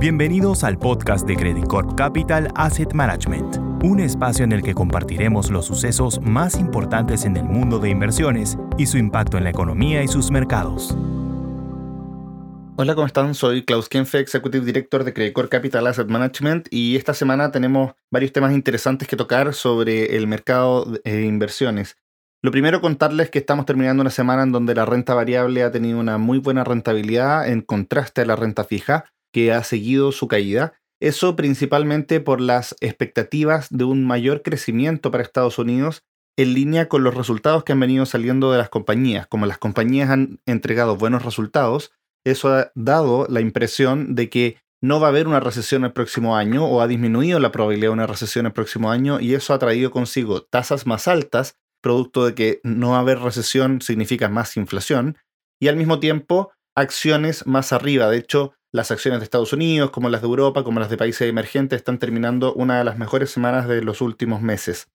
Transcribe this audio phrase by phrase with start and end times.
[0.00, 5.50] Bienvenidos al podcast de Credit Corp Capital Asset Management, un espacio en el que compartiremos
[5.50, 10.00] los sucesos más importantes en el mundo de inversiones y su impacto en la economía
[10.04, 10.96] y sus mercados.
[12.76, 13.34] Hola, ¿cómo están?
[13.34, 17.94] Soy Klaus Kenfe, Executive Director de Credit Corp Capital Asset Management y esta semana tenemos
[18.08, 21.96] varios temas interesantes que tocar sobre el mercado de inversiones.
[22.40, 25.98] Lo primero, contarles que estamos terminando una semana en donde la renta variable ha tenido
[25.98, 30.74] una muy buena rentabilidad en contraste a la renta fija que ha seguido su caída.
[31.00, 36.02] Eso principalmente por las expectativas de un mayor crecimiento para Estados Unidos
[36.36, 39.26] en línea con los resultados que han venido saliendo de las compañías.
[39.26, 41.92] Como las compañías han entregado buenos resultados,
[42.24, 46.36] eso ha dado la impresión de que no va a haber una recesión el próximo
[46.36, 49.58] año o ha disminuido la probabilidad de una recesión el próximo año y eso ha
[49.58, 55.16] traído consigo tasas más altas, producto de que no haber recesión significa más inflación,
[55.60, 58.08] y al mismo tiempo acciones más arriba.
[58.08, 61.28] De hecho, las acciones de Estados Unidos, como las de Europa, como las de países
[61.28, 64.88] emergentes, están terminando una de las mejores semanas de los últimos meses.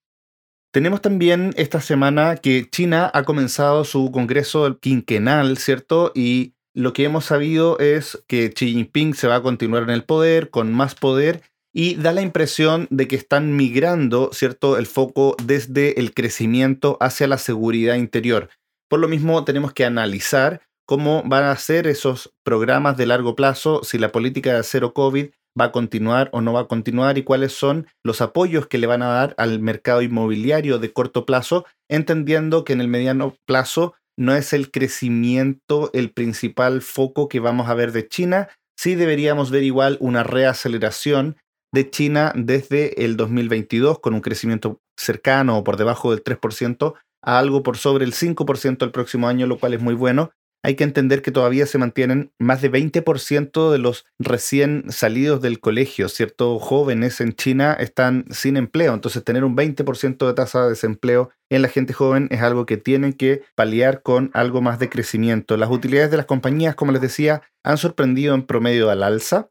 [0.71, 6.11] Tenemos también esta semana que China ha comenzado su congreso quinquenal, ¿cierto?
[6.15, 10.03] Y lo que hemos sabido es que Xi Jinping se va a continuar en el
[10.03, 11.43] poder, con más poder,
[11.75, 17.27] y da la impresión de que están migrando, ¿cierto?, el foco desde el crecimiento hacia
[17.27, 18.49] la seguridad interior.
[18.89, 23.83] Por lo mismo, tenemos que analizar cómo van a ser esos programas de largo plazo,
[23.83, 27.23] si la política de cero COVID va a continuar o no va a continuar y
[27.23, 31.65] cuáles son los apoyos que le van a dar al mercado inmobiliario de corto plazo,
[31.89, 37.69] entendiendo que en el mediano plazo no es el crecimiento el principal foco que vamos
[37.69, 41.37] a ver de China, sí deberíamos ver igual una reaceleración
[41.73, 47.39] de China desde el 2022 con un crecimiento cercano o por debajo del 3% a
[47.39, 50.31] algo por sobre el 5% el próximo año, lo cual es muy bueno
[50.63, 55.59] hay que entender que todavía se mantienen más de 20% de los recién salidos del
[55.59, 56.57] colegio, ¿cierto?
[56.57, 58.93] Jóvenes en China están sin empleo.
[58.93, 62.77] Entonces, tener un 20% de tasa de desempleo en la gente joven es algo que
[62.77, 65.57] tienen que paliar con algo más de crecimiento.
[65.57, 69.49] Las utilidades de las compañías, como les decía, han sorprendido en promedio al alza.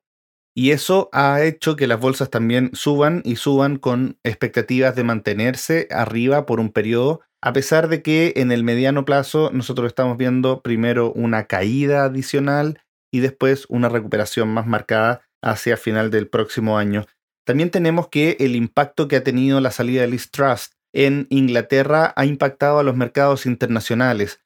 [0.54, 5.88] Y eso ha hecho que las bolsas también suban y suban con expectativas de mantenerse
[5.90, 10.62] arriba por un periodo a pesar de que en el mediano plazo nosotros estamos viendo
[10.62, 12.80] primero una caída adicional
[13.12, 17.04] y después una recuperación más marcada hacia final del próximo año.
[17.44, 22.12] También tenemos que el impacto que ha tenido la salida de Liz Trust en Inglaterra
[22.14, 24.40] ha impactado a los mercados internacionales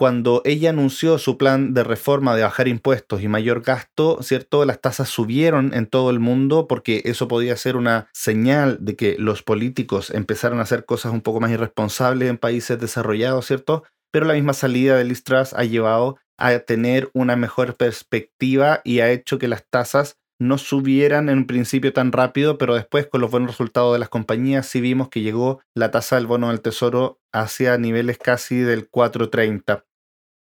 [0.00, 4.64] cuando ella anunció su plan de reforma de bajar impuestos y mayor gasto, ¿cierto?
[4.64, 9.16] Las tasas subieron en todo el mundo porque eso podía ser una señal de que
[9.18, 13.82] los políticos empezaron a hacer cosas un poco más irresponsables en países desarrollados, ¿cierto?
[14.10, 19.10] Pero la misma salida de Listras ha llevado a tener una mejor perspectiva y ha
[19.10, 23.30] hecho que las tasas no subieran en un principio tan rápido, pero después con los
[23.30, 27.20] buenos resultados de las compañías sí vimos que llegó la tasa del bono del tesoro
[27.34, 29.84] hacia niveles casi del 430.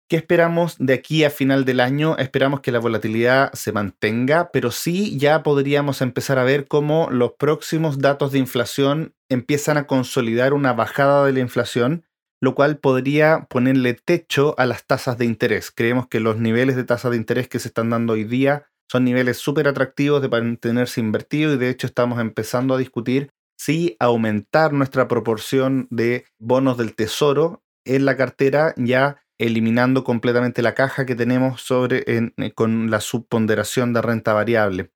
[0.09, 2.15] ¿Qué esperamos de aquí a final del año?
[2.17, 7.33] Esperamos que la volatilidad se mantenga, pero sí ya podríamos empezar a ver cómo los
[7.33, 12.05] próximos datos de inflación empiezan a consolidar una bajada de la inflación,
[12.41, 15.71] lo cual podría ponerle techo a las tasas de interés.
[15.75, 19.03] Creemos que los niveles de tasas de interés que se están dando hoy día son
[19.03, 24.71] niveles súper atractivos de mantenerse invertido y de hecho estamos empezando a discutir si aumentar
[24.71, 31.15] nuestra proporción de bonos del tesoro en la cartera ya eliminando completamente la caja que
[31.15, 34.91] tenemos sobre, eh, con la subponderación de renta variable.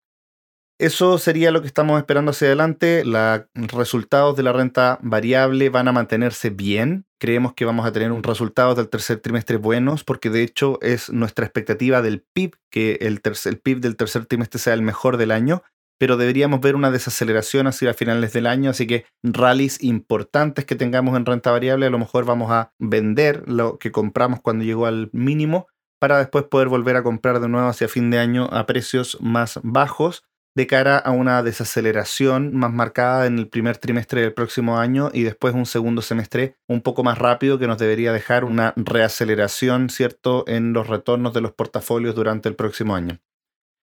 [0.82, 3.04] Eso sería lo que estamos esperando hacia adelante.
[3.06, 7.06] Los resultados de la renta variable van a mantenerse bien.
[7.20, 11.12] Creemos que vamos a tener un resultado del tercer trimestre buenos porque de hecho es
[11.12, 15.30] nuestra expectativa del PIB que el, el PIB del tercer trimestre sea el mejor del
[15.30, 15.62] año
[16.02, 21.16] pero deberíamos ver una desaceleración hacia finales del año, así que rallies importantes que tengamos
[21.16, 25.12] en renta variable, a lo mejor vamos a vender lo que compramos cuando llegó al
[25.14, 25.68] mínimo
[26.00, 29.60] para después poder volver a comprar de nuevo hacia fin de año a precios más
[29.62, 30.24] bajos
[30.56, 35.22] de cara a una desaceleración más marcada en el primer trimestre del próximo año y
[35.22, 40.46] después un segundo semestre un poco más rápido que nos debería dejar una reaceleración, ¿cierto?,
[40.48, 43.20] en los retornos de los portafolios durante el próximo año.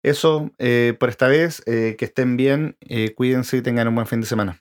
[0.09, 4.07] Eso eh, por esta vez, eh, que estén bien, eh, cuídense y tengan un buen
[4.07, 4.59] fin de semana.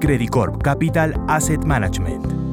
[0.00, 2.43] Credit Corp Capital Asset Management